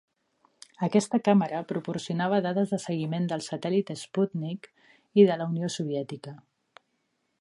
Aquesta 0.85 1.19
càmera 1.27 1.59
proporcionava 1.71 2.39
dades 2.45 2.73
de 2.75 2.79
seguiment 2.85 3.27
del 3.33 3.45
satèl·lit 3.49 3.93
Sputnik 4.05 4.67
I 5.25 5.31
de 5.33 5.39
la 5.43 5.49
Unió 5.55 5.71
Soviètica. 5.79 6.35